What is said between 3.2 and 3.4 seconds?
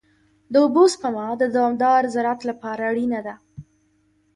ده.